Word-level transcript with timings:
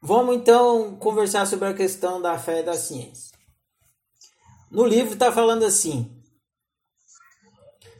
Vamos 0.00 0.36
então 0.36 0.96
conversar 0.96 1.46
sobre 1.46 1.68
a 1.68 1.74
questão 1.74 2.20
da 2.20 2.38
fé 2.38 2.60
e 2.60 2.64
da 2.64 2.74
ciência. 2.74 3.36
No 4.70 4.84
livro 4.84 5.14
está 5.14 5.32
falando 5.32 5.64
assim: 5.64 6.22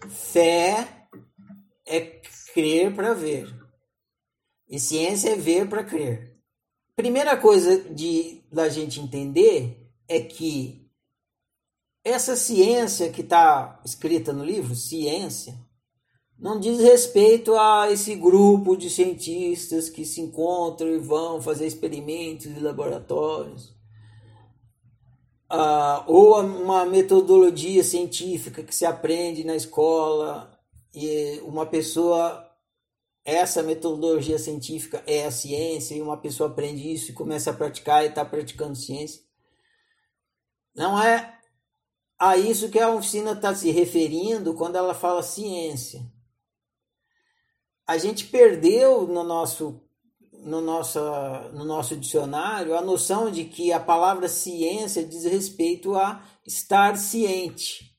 fé 0.08 1.08
é 1.86 2.00
crer 2.52 2.94
para 2.94 3.14
ver, 3.14 3.48
e 4.68 4.78
ciência 4.78 5.30
é 5.30 5.36
ver 5.36 5.68
para 5.68 5.84
crer. 5.84 6.36
Primeira 6.94 7.36
coisa 7.36 7.78
de 7.92 8.42
da 8.50 8.68
gente 8.68 9.00
entender 9.00 9.90
é 10.08 10.20
que 10.20 10.90
essa 12.02 12.36
ciência 12.36 13.10
que 13.10 13.20
está 13.20 13.80
escrita 13.84 14.32
no 14.32 14.44
livro, 14.44 14.74
ciência, 14.76 15.58
não 16.38 16.60
diz 16.60 16.78
respeito 16.80 17.54
a 17.56 17.90
esse 17.90 18.14
grupo 18.14 18.76
de 18.76 18.90
cientistas 18.90 19.88
que 19.88 20.04
se 20.04 20.20
encontram 20.20 20.90
e 20.90 20.98
vão 20.98 21.40
fazer 21.40 21.66
experimentos 21.66 22.46
em 22.46 22.60
laboratórios. 22.60 23.74
Ah, 25.48 26.04
ou 26.06 26.40
uma 26.40 26.84
metodologia 26.84 27.82
científica 27.82 28.62
que 28.62 28.74
se 28.74 28.84
aprende 28.84 29.44
na 29.44 29.56
escola 29.56 30.60
e 30.94 31.40
uma 31.44 31.64
pessoa 31.64 32.42
essa 33.24 33.62
metodologia 33.62 34.38
científica 34.38 35.02
é 35.06 35.24
a 35.24 35.32
ciência 35.32 35.94
e 35.94 36.02
uma 36.02 36.16
pessoa 36.16 36.48
aprende 36.50 36.92
isso 36.92 37.10
e 37.10 37.14
começa 37.14 37.50
a 37.50 37.54
praticar 37.54 38.04
e 38.04 38.08
está 38.08 38.24
praticando 38.24 38.76
ciência. 38.76 39.22
Não 40.74 41.00
é 41.00 41.34
a 42.18 42.36
isso 42.36 42.68
que 42.68 42.78
a 42.78 42.90
oficina 42.90 43.32
está 43.32 43.54
se 43.54 43.70
referindo 43.70 44.54
quando 44.54 44.76
ela 44.76 44.94
fala 44.94 45.22
ciência 45.22 46.06
a 47.86 47.98
gente 47.98 48.26
perdeu 48.26 49.06
no 49.06 49.22
nosso 49.22 49.82
no 50.32 50.60
nosso, 50.60 51.00
no 51.54 51.64
nosso 51.64 51.96
dicionário 51.96 52.76
a 52.76 52.80
noção 52.80 53.30
de 53.30 53.44
que 53.44 53.72
a 53.72 53.80
palavra 53.80 54.28
ciência 54.28 55.04
diz 55.04 55.24
respeito 55.24 55.96
a 55.96 56.24
estar 56.46 56.96
ciente. 56.96 57.96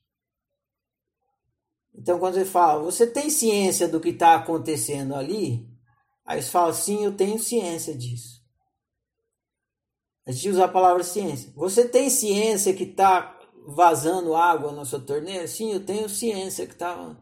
Então, 1.94 2.18
quando 2.18 2.34
você 2.34 2.44
fala, 2.46 2.82
você 2.82 3.06
tem 3.06 3.28
ciência 3.28 3.86
do 3.86 4.00
que 4.00 4.10
está 4.10 4.34
acontecendo 4.34 5.14
ali? 5.14 5.68
Aí 6.24 6.40
você 6.40 6.48
fala, 6.48 6.72
sim, 6.72 7.04
eu 7.04 7.14
tenho 7.14 7.38
ciência 7.38 7.94
disso. 7.94 8.40
A 10.24 10.30
gente 10.30 10.48
usa 10.48 10.64
a 10.64 10.68
palavra 10.68 11.02
ciência. 11.02 11.52
Você 11.56 11.86
tem 11.86 12.08
ciência 12.08 12.72
que 12.72 12.84
está 12.84 13.38
vazando 13.66 14.36
água 14.36 14.72
na 14.72 14.84
sua 14.84 15.00
torneira? 15.00 15.46
Sim, 15.48 15.72
eu 15.72 15.84
tenho 15.84 16.08
ciência 16.08 16.66
que 16.66 16.74
está 16.74 17.16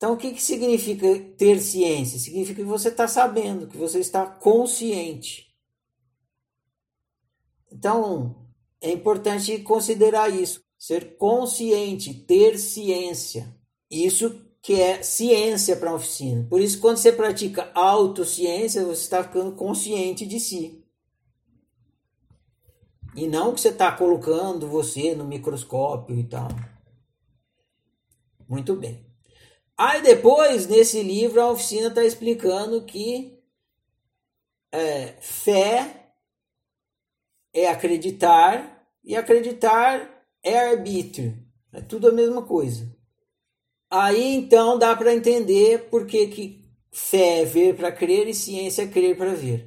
então, 0.00 0.14
o 0.14 0.16
que, 0.16 0.32
que 0.32 0.42
significa 0.42 1.06
ter 1.36 1.60
ciência? 1.60 2.18
Significa 2.18 2.62
que 2.62 2.66
você 2.66 2.88
está 2.88 3.06
sabendo, 3.06 3.66
que 3.66 3.76
você 3.76 3.98
está 3.98 4.24
consciente. 4.24 5.54
Então, 7.70 8.48
é 8.80 8.90
importante 8.90 9.58
considerar 9.58 10.30
isso. 10.30 10.64
Ser 10.78 11.18
consciente, 11.18 12.14
ter 12.14 12.58
ciência. 12.58 13.54
Isso 13.90 14.42
que 14.62 14.80
é 14.80 15.02
ciência 15.02 15.76
para 15.76 15.90
a 15.90 15.96
oficina. 15.96 16.46
Por 16.48 16.62
isso, 16.62 16.80
quando 16.80 16.96
você 16.96 17.12
pratica 17.12 17.70
autociência, 17.74 18.82
você 18.82 19.02
está 19.02 19.22
ficando 19.22 19.54
consciente 19.54 20.24
de 20.24 20.40
si. 20.40 20.82
E 23.14 23.26
não 23.26 23.52
que 23.52 23.60
você 23.60 23.68
está 23.68 23.92
colocando 23.92 24.66
você 24.66 25.14
no 25.14 25.26
microscópio 25.26 26.18
e 26.18 26.24
tal. 26.24 26.48
Muito 28.48 28.74
bem. 28.74 29.09
Aí 29.82 30.02
depois, 30.02 30.66
nesse 30.66 31.02
livro, 31.02 31.40
a 31.40 31.50
oficina 31.50 31.88
está 31.88 32.04
explicando 32.04 32.84
que 32.84 33.42
é, 34.70 35.14
fé 35.22 36.12
é 37.50 37.66
acreditar 37.66 38.86
e 39.02 39.16
acreditar 39.16 40.22
é 40.42 40.68
arbítrio. 40.68 41.34
É 41.72 41.80
tudo 41.80 42.08
a 42.08 42.12
mesma 42.12 42.42
coisa. 42.42 42.94
Aí 43.90 44.34
então 44.34 44.78
dá 44.78 44.94
para 44.94 45.14
entender 45.14 45.88
por 45.88 46.06
que, 46.06 46.26
que 46.26 46.70
fé 46.92 47.40
é 47.40 47.44
ver 47.46 47.74
para 47.74 47.90
crer 47.90 48.28
e 48.28 48.34
ciência 48.34 48.82
é 48.82 48.86
crer 48.86 49.16
para 49.16 49.32
ver. 49.32 49.66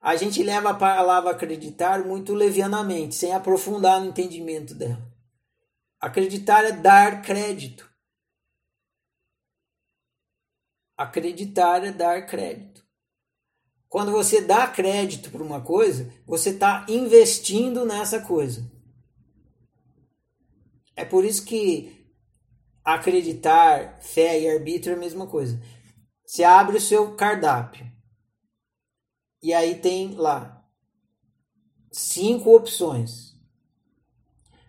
A 0.00 0.16
gente 0.16 0.42
leva 0.42 0.70
a 0.70 0.74
palavra 0.74 1.32
acreditar 1.32 2.02
muito 2.02 2.32
levianamente, 2.32 3.14
sem 3.14 3.34
aprofundar 3.34 4.00
no 4.00 4.08
entendimento 4.08 4.74
dela. 4.74 5.06
Acreditar 6.00 6.64
é 6.64 6.72
dar 6.72 7.20
crédito. 7.20 7.92
Acreditar 10.96 11.84
é 11.84 11.92
dar 11.92 12.26
crédito. 12.26 12.84
Quando 13.88 14.10
você 14.10 14.40
dá 14.40 14.66
crédito 14.66 15.30
para 15.30 15.42
uma 15.42 15.60
coisa, 15.60 16.12
você 16.26 16.50
está 16.50 16.84
investindo 16.88 17.84
nessa 17.84 18.20
coisa. 18.20 18.68
É 20.96 21.04
por 21.04 21.24
isso 21.24 21.44
que 21.44 22.04
acreditar, 22.84 24.00
fé 24.00 24.40
e 24.40 24.50
arbítrio 24.50 24.94
é 24.94 24.96
a 24.96 25.00
mesma 25.00 25.26
coisa. 25.26 25.60
Você 26.24 26.44
abre 26.44 26.76
o 26.76 26.80
seu 26.80 27.14
cardápio. 27.14 27.86
E 29.42 29.52
aí 29.52 29.80
tem 29.80 30.14
lá 30.14 30.64
cinco 31.92 32.54
opções. 32.54 33.34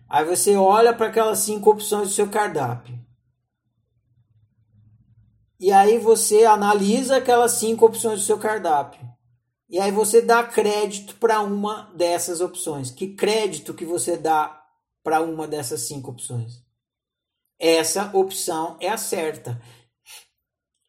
Aí 0.08 0.24
você 0.24 0.56
olha 0.56 0.94
para 0.94 1.08
aquelas 1.08 1.40
cinco 1.40 1.70
opções 1.70 2.08
do 2.08 2.14
seu 2.14 2.30
cardápio. 2.30 2.95
E 5.58 5.72
aí 5.72 5.98
você 5.98 6.44
analisa 6.44 7.16
aquelas 7.16 7.52
cinco 7.52 7.86
opções 7.86 8.20
do 8.20 8.26
seu 8.26 8.38
cardápio. 8.38 9.00
E 9.68 9.80
aí 9.80 9.90
você 9.90 10.20
dá 10.20 10.44
crédito 10.44 11.16
para 11.16 11.40
uma 11.40 11.90
dessas 11.94 12.40
opções. 12.40 12.90
Que 12.90 13.14
crédito 13.14 13.74
que 13.74 13.84
você 13.84 14.16
dá 14.16 14.62
para 15.02 15.20
uma 15.20 15.48
dessas 15.48 15.80
cinco 15.82 16.10
opções? 16.10 16.62
Essa 17.58 18.10
opção 18.14 18.76
é 18.80 18.88
a 18.88 18.98
certa. 18.98 19.60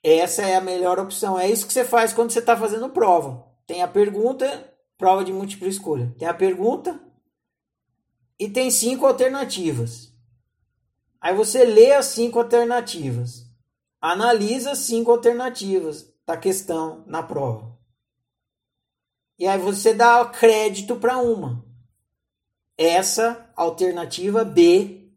Essa 0.03 0.43
é 0.43 0.55
a 0.55 0.61
melhor 0.61 0.99
opção. 0.99 1.39
É 1.39 1.49
isso 1.49 1.65
que 1.65 1.73
você 1.73 1.85
faz 1.85 2.13
quando 2.13 2.31
você 2.31 2.39
está 2.39 2.55
fazendo 2.55 2.89
prova. 2.89 3.47
Tem 3.65 3.81
a 3.81 3.87
pergunta, 3.87 4.73
prova 4.97 5.23
de 5.23 5.31
múltipla 5.33 5.67
escolha. 5.67 6.13
Tem 6.19 6.27
a 6.27 6.33
pergunta 6.33 6.99
e 8.37 8.49
tem 8.49 8.69
cinco 8.69 9.07
alternativas. 9.07 10.13
Aí 11.19 11.33
você 11.33 11.63
lê 11.65 11.93
as 11.93 12.07
cinco 12.07 12.37
alternativas 12.37 13.46
analisa 14.11 14.75
cinco 14.75 15.11
alternativas 15.11 16.13
da 16.25 16.37
questão 16.37 17.03
na 17.07 17.21
prova. 17.21 17.77
E 19.39 19.45
aí 19.47 19.59
você 19.59 19.93
dá 19.93 20.23
crédito 20.25 20.95
para 20.95 21.17
uma. 21.17 21.65
Essa 22.77 23.51
alternativa 23.55 24.43
B 24.43 25.11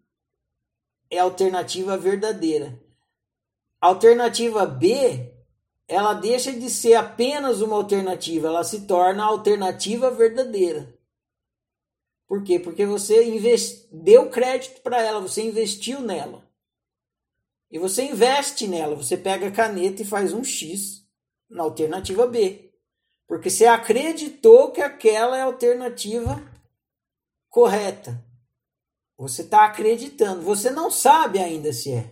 é 1.10 1.18
a 1.18 1.24
alternativa 1.24 1.96
verdadeira. 1.96 2.80
A 3.80 3.86
alternativa 3.86 4.66
B, 4.66 5.34
ela 5.88 6.12
deixa 6.14 6.52
de 6.52 6.68
ser 6.68 6.94
apenas 6.94 7.60
uma 7.60 7.76
alternativa, 7.76 8.48
ela 8.48 8.64
se 8.64 8.82
torna 8.86 9.22
a 9.22 9.26
alternativa 9.26 10.10
verdadeira. 10.10 10.94
Por 12.26 12.44
quê? 12.44 12.58
Porque 12.58 12.86
você 12.86 13.24
invest... 13.24 13.88
deu 13.90 14.30
crédito 14.30 14.82
para 14.82 15.02
ela, 15.02 15.20
você 15.20 15.42
investiu 15.42 16.00
nela. 16.00 16.49
E 17.70 17.78
você 17.78 18.02
investe 18.02 18.66
nela, 18.66 18.96
você 18.96 19.16
pega 19.16 19.46
a 19.46 19.52
caneta 19.52 20.02
e 20.02 20.06
faz 20.06 20.32
um 20.32 20.42
X 20.42 21.06
na 21.48 21.62
alternativa 21.62 22.26
B. 22.26 22.72
Porque 23.26 23.48
você 23.48 23.64
acreditou 23.64 24.72
que 24.72 24.80
aquela 24.80 25.36
é 25.38 25.42
a 25.42 25.44
alternativa 25.44 26.42
correta. 27.48 28.24
Você 29.16 29.42
está 29.42 29.66
acreditando. 29.66 30.42
Você 30.42 30.70
não 30.70 30.90
sabe 30.90 31.38
ainda 31.38 31.72
se 31.72 31.92
é. 31.92 32.10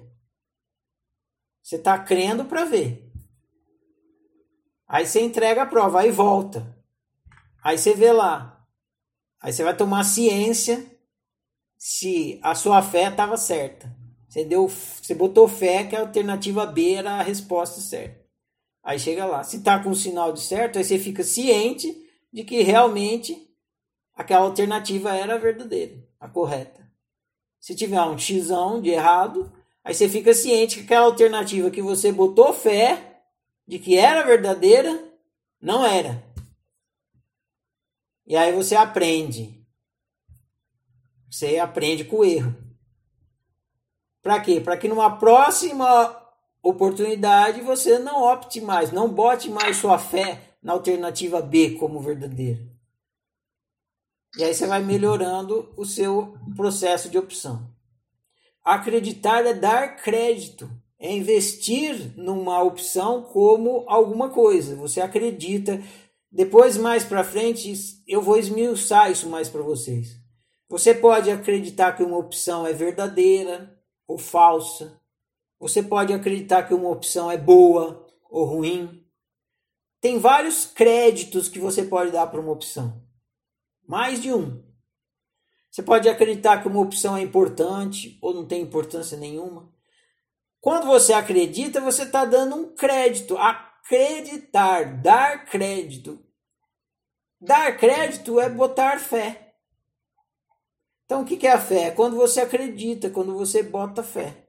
Você 1.61 1.77
está 1.77 1.99
crendo 1.99 2.45
para 2.45 2.65
ver. 2.65 3.11
Aí 4.87 5.07
você 5.07 5.21
entrega 5.21 5.63
a 5.63 5.67
prova, 5.67 6.01
aí 6.01 6.11
volta. 6.11 6.77
Aí 7.63 7.77
você 7.77 7.95
vê 7.95 8.13
lá. 8.13 8.65
Aí 9.41 9.53
você 9.53 9.65
vai 9.65 9.77
tomar 9.77 10.05
ciência 10.05 10.87
se 11.77 12.39
a 12.43 12.55
sua 12.55 12.81
fé 12.81 13.09
estava 13.09 13.37
certa. 13.37 13.98
Você, 14.39 14.45
deu, 14.45 14.69
você 14.69 15.15
botou 15.17 15.49
fé 15.49 15.85
que 15.85 15.97
a 15.97 16.01
alternativa 16.01 16.65
B 16.65 16.93
era 16.93 17.15
a 17.15 17.23
resposta 17.23 17.81
certa. 17.81 18.25
Aí 18.85 18.97
chega 18.99 19.27
lá. 19.27 19.43
Se 19.43 19.57
está 19.57 19.83
com 19.83 19.91
o 19.91 19.97
sinal 19.97 20.33
de 20.33 20.41
certo, 20.41 20.79
aí 20.79 20.85
você 20.85 20.97
fica 20.97 21.25
ciente 21.25 22.09
de 22.33 22.45
que 22.45 22.63
realmente 22.63 23.51
aquela 24.15 24.45
alternativa 24.45 25.13
era 25.13 25.35
a 25.35 25.39
verdadeira, 25.39 25.97
a 26.21 26.29
correta. 26.29 26.89
Se 27.59 27.75
tiver 27.75 28.01
um 28.01 28.17
x 28.17 28.49
de 28.81 28.91
errado, 28.91 29.53
aí 29.83 29.93
você 29.93 30.09
fica 30.09 30.33
ciente 30.33 30.77
que 30.77 30.85
aquela 30.85 31.07
alternativa 31.07 31.71
que 31.71 31.83
você 31.83 32.13
botou 32.13 32.53
fé 32.53 33.23
de 33.67 33.81
que 33.81 33.99
era 33.99 34.25
verdadeira, 34.25 35.03
não 35.61 35.85
era. 35.85 36.23
E 38.25 38.37
aí 38.37 38.53
você 38.53 38.77
aprende. 38.77 39.67
Você 41.29 41.59
aprende 41.59 42.05
com 42.05 42.19
o 42.19 42.25
erro. 42.25 42.68
Para 44.23 44.41
quê? 44.41 44.61
Para 44.61 44.77
que 44.77 44.89
numa 44.89 45.17
próxima 45.17 46.17
oportunidade 46.63 47.61
você 47.61 47.99
não 47.99 48.23
opte 48.23 48.61
mais, 48.61 48.93
não 48.93 49.09
bote 49.09 49.49
mais 49.49 49.77
sua 49.77 49.99
fé 49.99 50.57
na 50.63 50.73
alternativa 50.73 51.41
B 51.41 51.71
como 51.73 52.01
verdadeira. 52.01 52.61
E 54.37 54.45
aí 54.45 54.53
você 54.53 54.67
vai 54.67 54.83
melhorando 54.83 55.73
o 55.77 55.85
seu 55.85 56.37
processo 56.55 57.09
de 57.09 57.17
opção. 57.17 57.69
Acreditar 58.65 59.47
é 59.47 59.55
dar 59.55 59.97
crédito, 59.97 60.71
é 60.99 61.13
investir 61.13 62.13
numa 62.17 62.63
opção 62.63 63.23
como 63.23 63.85
alguma 63.87 64.29
coisa. 64.29 64.77
Você 64.77 65.01
acredita. 65.01 65.83
Depois, 66.31 66.77
mais 66.77 67.05
para 67.05 67.25
frente, 67.25 67.73
eu 68.07 68.21
vou 68.21 68.37
esmiuçar 68.37 69.11
isso 69.11 69.29
mais 69.29 69.49
para 69.49 69.63
vocês. 69.63 70.19
Você 70.69 70.93
pode 70.93 71.31
acreditar 71.31 71.93
que 71.93 72.03
uma 72.03 72.19
opção 72.19 72.67
é 72.67 72.75
verdadeira 72.75 73.78
ou 74.09 74.17
falsa. 74.19 74.99
Você 75.61 75.83
pode 75.83 76.13
acreditar 76.13 76.63
que 76.63 76.73
uma 76.73 76.89
opção 76.89 77.31
é 77.31 77.37
boa 77.37 78.09
ou 78.31 78.45
ruim. 78.47 79.07
Tem 80.01 80.19
vários 80.19 80.65
créditos 80.65 81.49
que 81.49 81.59
você 81.59 81.83
pode 81.83 82.11
dar 82.11 82.27
para 82.29 82.41
uma 82.41 82.53
opção. 82.53 83.05
Mais 83.87 84.23
de 84.23 84.33
um. 84.33 84.67
Você 85.71 85.83
pode 85.83 86.09
acreditar 86.09 86.63
que 86.63 86.69
uma 86.69 86.81
opção 86.81 87.17
é 87.17 87.21
importante 87.21 88.19
ou 88.23 88.33
não 88.33 88.47
tem 88.47 88.63
importância 88.63 89.19
nenhuma. 89.19 89.73
Quando 90.61 90.87
você 90.87 91.13
acredita, 91.13 91.81
você 91.81 92.05
está 92.05 92.25
dando 92.25 92.57
um 92.57 92.75
crédito. 92.75 93.37
Acreditar, 93.37 95.03
dar 95.03 95.45
crédito. 95.45 96.25
Dar 97.41 97.77
crédito 97.77 98.41
é 98.41 98.49
botar 98.49 98.99
fé. 98.99 99.48
Então, 101.09 101.23
o 101.23 101.25
que 101.25 101.47
é 101.47 101.53
a 101.53 101.59
fé? 101.59 101.85
É 101.85 101.91
quando 101.91 102.17
você 102.17 102.43
acredita, 102.43 103.09
quando 103.09 103.35
você 103.35 103.63
bota 103.63 104.03
fé. 104.03 104.45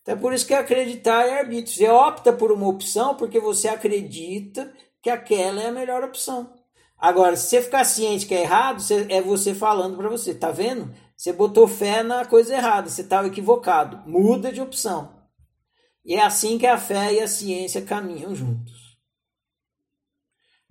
Então, 0.00 0.14
é 0.14 0.18
por 0.18 0.32
isso 0.32 0.46
que 0.46 0.54
acreditar 0.54 1.26
é 1.26 1.38
arbítrio. 1.38 1.76
Você 1.76 1.86
opta 1.86 2.32
por 2.32 2.50
uma 2.50 2.66
opção 2.66 3.14
porque 3.14 3.38
você 3.38 3.68
acredita 3.68 4.72
que 5.02 5.10
aquela 5.10 5.60
é 5.60 5.66
a 5.66 5.72
melhor 5.72 6.02
opção. 6.02 6.54
Agora, 6.96 7.36
se 7.36 7.50
você 7.50 7.60
ficar 7.60 7.84
ciente 7.84 8.24
que 8.24 8.34
é 8.34 8.40
errado, 8.40 8.82
é 9.10 9.20
você 9.20 9.54
falando 9.54 9.98
para 9.98 10.08
você, 10.08 10.34
tá 10.34 10.50
vendo? 10.50 10.94
Você 11.14 11.30
botou 11.30 11.68
fé 11.68 12.02
na 12.02 12.24
coisa 12.24 12.54
errada, 12.54 12.88
você 12.88 13.02
estava 13.02 13.28
equivocado. 13.28 14.02
Muda 14.08 14.50
de 14.50 14.62
opção. 14.62 15.14
E 16.02 16.14
é 16.14 16.22
assim 16.22 16.56
que 16.56 16.66
a 16.66 16.78
fé 16.78 17.12
e 17.12 17.20
a 17.20 17.28
ciência 17.28 17.82
caminham 17.82 18.34
juntos. 18.34 18.96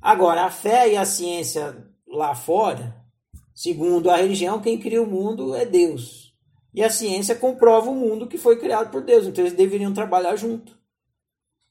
Agora, 0.01 0.45
a 0.45 0.50
fé 0.50 0.91
e 0.91 0.97
a 0.97 1.06
ciência 1.06 1.88
lá 2.07 2.33
fora, 2.33 3.00
segundo 3.61 4.09
a 4.09 4.17
religião, 4.17 4.59
quem 4.59 4.79
cria 4.79 5.03
o 5.03 5.05
mundo 5.05 5.53
é 5.53 5.63
Deus. 5.63 6.33
E 6.73 6.83
a 6.83 6.89
ciência 6.89 7.35
comprova 7.35 7.91
o 7.91 7.95
mundo 7.95 8.27
que 8.27 8.39
foi 8.39 8.57
criado 8.57 8.89
por 8.89 9.03
Deus, 9.03 9.27
então 9.27 9.43
eles 9.43 9.55
deveriam 9.55 9.93
trabalhar 9.93 10.35
junto. 10.35 10.75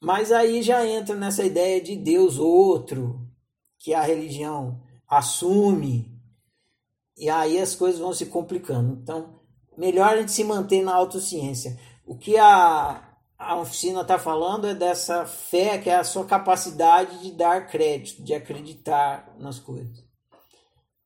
Mas 0.00 0.30
aí 0.30 0.62
já 0.62 0.86
entra 0.86 1.16
nessa 1.16 1.44
ideia 1.44 1.80
de 1.80 1.96
Deus 1.96 2.38
outro, 2.38 3.20
que 3.76 3.92
a 3.92 4.02
religião 4.02 4.80
assume, 5.08 6.16
e 7.18 7.28
aí 7.28 7.58
as 7.58 7.74
coisas 7.74 7.98
vão 7.98 8.14
se 8.14 8.26
complicando. 8.26 9.00
Então, 9.02 9.40
melhor 9.76 10.10
a 10.10 10.20
gente 10.20 10.30
se 10.30 10.44
manter 10.44 10.84
na 10.84 10.94
autociência. 10.94 11.76
O 12.06 12.16
que 12.16 12.36
a, 12.36 13.02
a 13.36 13.56
oficina 13.56 14.02
está 14.02 14.16
falando 14.16 14.68
é 14.68 14.74
dessa 14.74 15.26
fé, 15.26 15.76
que 15.78 15.90
é 15.90 15.96
a 15.96 16.04
sua 16.04 16.24
capacidade 16.24 17.20
de 17.20 17.32
dar 17.32 17.66
crédito, 17.66 18.22
de 18.22 18.32
acreditar 18.32 19.34
nas 19.40 19.58
coisas 19.58 20.08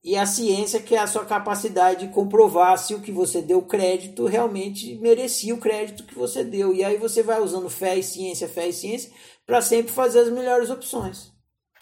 e 0.05 0.17
a 0.19 0.27
ciência, 0.27 0.83
que 0.83 0.95
é 0.95 0.99
a 0.99 1.07
sua 1.07 1.25
capacidade 1.25 2.07
de 2.07 2.13
comprovar 2.13 2.77
se 2.77 2.95
o 2.95 3.01
que 3.01 3.11
você 3.11 3.41
deu 3.41 3.63
crédito 3.63 4.27
realmente 4.27 4.97
merecia 4.97 5.55
o 5.55 5.59
crédito 5.59 6.05
que 6.05 6.15
você 6.15 6.45
deu. 6.45 6.75
E 6.75 6.85
aí 6.85 6.99
você 6.99 7.23
vai 7.23 7.41
usando 7.41 7.71
fé 7.71 7.97
e 7.97 8.03
ciência, 8.03 8.47
fé 8.47 8.69
e 8.69 8.73
ciência, 8.73 9.11
para 9.47 9.63
sempre 9.63 9.91
fazer 9.91 10.21
as 10.21 10.29
melhores 10.31 10.69
opções 10.69 11.33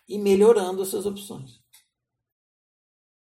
e 0.09 0.21
melhorando 0.21 0.83
as 0.83 0.89
suas 0.89 1.05
opções. 1.05 1.62